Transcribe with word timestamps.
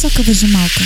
Соковыжималка. 0.00 0.84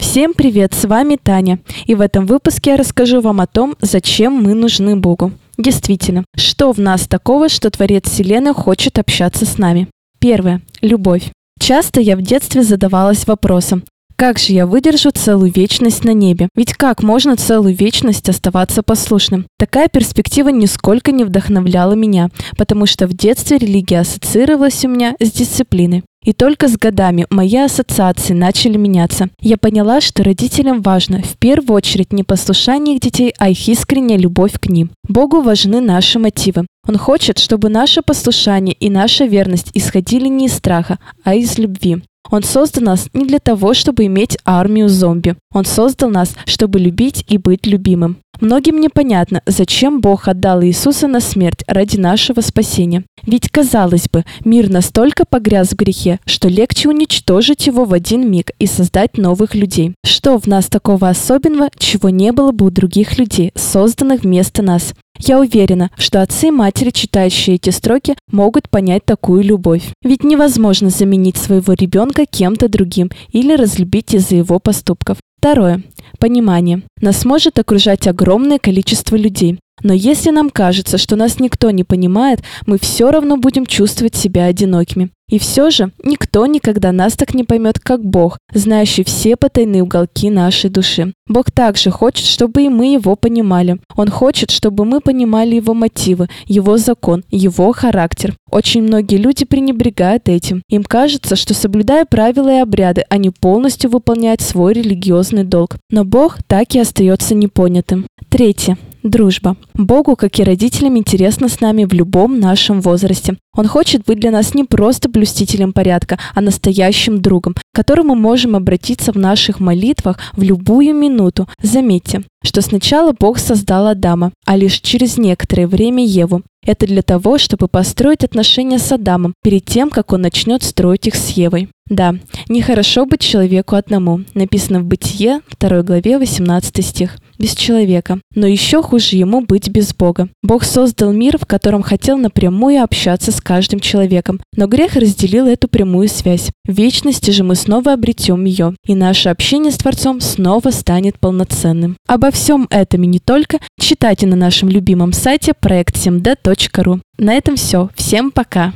Всем 0.00 0.34
привет, 0.34 0.74
с 0.74 0.86
вами 0.86 1.16
Таня. 1.22 1.60
И 1.86 1.94
в 1.94 2.00
этом 2.00 2.26
выпуске 2.26 2.70
я 2.70 2.76
расскажу 2.76 3.20
вам 3.20 3.40
о 3.40 3.46
том, 3.46 3.76
зачем 3.80 4.32
мы 4.32 4.54
нужны 4.54 4.96
Богу. 4.96 5.30
Действительно, 5.56 6.24
что 6.34 6.72
в 6.72 6.78
нас 6.78 7.06
такого, 7.06 7.48
что 7.48 7.70
Творец 7.70 8.10
Вселенной 8.10 8.54
хочет 8.54 8.98
общаться 8.98 9.46
с 9.46 9.56
нами? 9.56 9.86
Первое. 10.18 10.62
Любовь. 10.80 11.30
Часто 11.60 12.00
я 12.00 12.16
в 12.16 12.22
детстве 12.22 12.64
задавалась 12.64 13.24
вопросом, 13.24 13.84
как 14.16 14.38
же 14.38 14.52
я 14.52 14.66
выдержу 14.66 15.10
целую 15.10 15.52
вечность 15.52 16.04
на 16.04 16.12
небе? 16.12 16.48
Ведь 16.54 16.74
как 16.74 17.02
можно 17.02 17.36
целую 17.36 17.74
вечность 17.74 18.28
оставаться 18.28 18.84
послушным? 18.84 19.46
Такая 19.58 19.88
перспектива 19.88 20.50
нисколько 20.50 21.10
не 21.10 21.24
вдохновляла 21.24 21.94
меня, 21.94 22.28
потому 22.56 22.86
что 22.86 23.08
в 23.08 23.12
детстве 23.12 23.58
религия 23.58 24.00
ассоциировалась 24.00 24.84
у 24.84 24.88
меня 24.88 25.16
с 25.18 25.32
дисциплиной. 25.32 26.04
И 26.24 26.32
только 26.32 26.68
с 26.68 26.76
годами 26.76 27.26
мои 27.30 27.56
ассоциации 27.56 28.32
начали 28.32 28.76
меняться. 28.76 29.28
Я 29.40 29.58
поняла, 29.58 30.00
что 30.00 30.24
родителям 30.24 30.80
важно 30.80 31.22
в 31.22 31.36
первую 31.36 31.76
очередь 31.76 32.12
не 32.12 32.22
послушание 32.22 32.96
их 32.96 33.02
детей, 33.02 33.34
а 33.38 33.50
их 33.50 33.68
искренняя 33.68 34.18
любовь 34.18 34.58
к 34.58 34.68
ним. 34.68 34.90
Богу 35.06 35.42
важны 35.42 35.80
наши 35.80 36.18
мотивы. 36.18 36.66
Он 36.86 36.96
хочет, 36.96 37.38
чтобы 37.38 37.68
наше 37.68 38.02
послушание 38.02 38.74
и 38.74 38.90
наша 38.90 39.24
верность 39.24 39.70
исходили 39.74 40.28
не 40.28 40.46
из 40.46 40.54
страха, 40.54 40.98
а 41.22 41.34
из 41.34 41.58
любви. 41.58 42.02
Он 42.30 42.42
создал 42.42 42.84
нас 42.84 43.08
не 43.12 43.26
для 43.26 43.38
того, 43.38 43.74
чтобы 43.74 44.06
иметь 44.06 44.38
армию 44.44 44.88
зомби. 44.88 45.36
Он 45.52 45.64
создал 45.64 46.10
нас, 46.10 46.34
чтобы 46.46 46.78
любить 46.78 47.24
и 47.28 47.38
быть 47.38 47.66
любимым. 47.66 48.18
Многим 48.40 48.80
непонятно, 48.80 49.42
зачем 49.46 50.00
Бог 50.00 50.26
отдал 50.26 50.62
Иисуса 50.62 51.06
на 51.06 51.20
смерть 51.20 51.62
ради 51.68 51.96
нашего 51.96 52.40
спасения. 52.40 53.04
Ведь, 53.22 53.48
казалось 53.48 54.08
бы, 54.08 54.24
мир 54.44 54.68
настолько 54.68 55.24
погряз 55.24 55.70
в 55.70 55.76
грехе, 55.76 56.18
что 56.26 56.48
легче 56.48 56.88
уничтожить 56.88 57.66
его 57.66 57.84
в 57.84 57.92
один 57.92 58.28
миг 58.30 58.50
и 58.58 58.66
создать 58.66 59.16
новых 59.16 59.54
людей. 59.54 59.94
Что 60.04 60.38
в 60.38 60.46
нас 60.46 60.66
такого 60.66 61.08
особенного, 61.08 61.70
чего 61.78 62.08
не 62.08 62.32
было 62.32 62.50
бы 62.50 62.66
у 62.66 62.70
других 62.70 63.18
людей, 63.18 63.52
созданных 63.54 64.22
вместо 64.22 64.62
нас? 64.62 64.94
Я 65.18 65.38
уверена, 65.38 65.90
что 65.96 66.22
отцы 66.22 66.48
и 66.48 66.50
матери, 66.50 66.90
читающие 66.90 67.56
эти 67.56 67.70
строки, 67.70 68.16
могут 68.30 68.68
понять 68.68 69.04
такую 69.04 69.42
любовь. 69.44 69.90
Ведь 70.02 70.24
невозможно 70.24 70.90
заменить 70.90 71.36
своего 71.36 71.72
ребенка 71.72 72.26
кем-то 72.26 72.68
другим 72.68 73.10
или 73.30 73.54
разлюбить 73.54 74.14
из-за 74.14 74.36
его 74.36 74.58
поступков. 74.58 75.18
Второе. 75.38 75.82
Понимание. 76.18 76.82
Нас 77.00 77.24
может 77.24 77.58
окружать 77.58 78.06
огромное 78.06 78.58
количество 78.58 79.14
людей. 79.16 79.58
Но 79.82 79.92
если 79.92 80.30
нам 80.30 80.50
кажется, 80.50 80.98
что 80.98 81.16
нас 81.16 81.40
никто 81.40 81.70
не 81.70 81.84
понимает, 81.84 82.42
мы 82.66 82.78
все 82.78 83.10
равно 83.10 83.36
будем 83.36 83.66
чувствовать 83.66 84.14
себя 84.14 84.46
одинокими. 84.46 85.10
И 85.30 85.38
все 85.38 85.70
же 85.70 85.90
никто 86.04 86.46
никогда 86.46 86.92
нас 86.92 87.14
так 87.14 87.32
не 87.34 87.44
поймет, 87.44 87.78
как 87.78 88.04
Бог, 88.04 88.38
знающий 88.52 89.04
все 89.04 89.36
потайные 89.36 89.82
уголки 89.82 90.28
нашей 90.28 90.68
души. 90.68 91.14
Бог 91.26 91.50
также 91.50 91.90
хочет, 91.90 92.26
чтобы 92.26 92.64
и 92.64 92.68
мы 92.68 92.92
Его 92.92 93.16
понимали. 93.16 93.78
Он 93.96 94.10
хочет, 94.10 94.50
чтобы 94.50 94.84
мы 94.84 95.00
понимали 95.00 95.56
Его 95.56 95.72
мотивы, 95.72 96.28
Его 96.46 96.76
закон, 96.76 97.24
Его 97.30 97.72
характер. 97.72 98.36
Очень 98.50 98.82
многие 98.82 99.16
люди 99.16 99.46
пренебрегают 99.46 100.28
этим. 100.28 100.62
Им 100.68 100.84
кажется, 100.84 101.36
что 101.36 101.54
соблюдая 101.54 102.04
правила 102.04 102.58
и 102.58 102.60
обряды, 102.60 103.04
они 103.08 103.30
полностью 103.30 103.90
выполняют 103.90 104.42
свой 104.42 104.74
религиозный 104.74 105.44
долг. 105.44 105.76
Но 105.90 106.04
Бог 106.04 106.42
так 106.46 106.74
и 106.74 106.78
остается 106.78 107.34
непонятым. 107.34 108.06
Третье. 108.28 108.76
Дружба. 109.04 109.56
Богу, 109.74 110.16
как 110.16 110.40
и 110.40 110.44
родителям, 110.44 110.96
интересно 110.96 111.50
с 111.50 111.60
нами 111.60 111.84
в 111.84 111.92
любом 111.92 112.40
нашем 112.40 112.80
возрасте. 112.80 113.36
Он 113.54 113.68
хочет 113.68 114.02
быть 114.06 114.18
для 114.18 114.30
нас 114.30 114.54
не 114.54 114.64
просто 114.64 115.10
блюстителем 115.10 115.74
порядка, 115.74 116.18
а 116.34 116.40
настоящим 116.40 117.20
другом, 117.20 117.52
к 117.52 117.58
которому 117.74 118.14
мы 118.14 118.22
можем 118.22 118.56
обратиться 118.56 119.12
в 119.12 119.16
наших 119.16 119.60
молитвах 119.60 120.18
в 120.32 120.42
любую 120.42 120.94
минуту. 120.94 121.46
Заметьте, 121.62 122.22
что 122.44 122.60
сначала 122.60 123.12
Бог 123.18 123.38
создал 123.38 123.88
Адама, 123.88 124.32
а 124.44 124.56
лишь 124.56 124.80
через 124.80 125.18
некоторое 125.18 125.66
время 125.66 126.04
Еву. 126.04 126.42
Это 126.64 126.86
для 126.86 127.02
того, 127.02 127.38
чтобы 127.38 127.68
построить 127.68 128.24
отношения 128.24 128.78
с 128.78 128.90
Адамом 128.92 129.34
перед 129.42 129.64
тем, 129.64 129.90
как 129.90 130.12
он 130.12 130.22
начнет 130.22 130.62
строить 130.62 131.06
их 131.06 131.14
с 131.14 131.30
Евой. 131.30 131.68
Да, 131.90 132.14
нехорошо 132.48 133.04
быть 133.04 133.20
человеку 133.20 133.76
одному. 133.76 134.20
Написано 134.32 134.80
в 134.80 134.84
Бытие, 134.84 135.40
2 135.60 135.82
главе, 135.82 136.18
18 136.18 136.84
стих 136.84 137.18
без 137.38 137.54
человека. 137.54 138.20
Но 138.34 138.46
еще 138.46 138.82
хуже 138.82 139.16
ему 139.16 139.42
быть 139.42 139.68
без 139.68 139.94
Бога. 139.94 140.28
Бог 140.42 140.64
создал 140.64 141.12
мир, 141.12 141.36
в 141.36 141.44
котором 141.44 141.82
хотел 141.82 142.16
напрямую 142.16 142.82
общаться 142.82 143.32
с 143.32 143.40
каждым 143.40 143.80
человеком. 143.80 144.40
Но 144.56 144.66
грех 144.66 144.94
разделил 144.96 145.46
эту 145.46 145.68
прямую 145.68 146.08
связь. 146.08 146.50
В 146.66 146.72
вечности 146.72 147.32
же 147.32 147.44
мы 147.44 147.54
снова 147.54 147.92
обретем 147.92 148.44
ее, 148.44 148.74
и 148.86 148.94
наше 148.94 149.28
общение 149.28 149.72
с 149.72 149.76
Творцом 149.76 150.20
снова 150.20 150.70
станет 150.70 151.18
полноценным. 151.18 151.96
Обо 152.08 152.30
всем 152.34 152.66
этом 152.70 153.02
и 153.04 153.06
не 153.06 153.18
только 153.18 153.58
читайте 153.78 154.26
на 154.26 154.36
нашем 154.36 154.68
любимом 154.68 155.12
сайте 155.12 155.52
проект7d.ru. 155.52 157.00
На 157.18 157.34
этом 157.34 157.56
все. 157.56 157.88
Всем 157.94 158.30
пока! 158.30 158.72